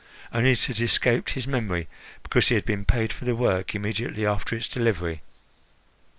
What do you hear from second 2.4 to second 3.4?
he had been paid for the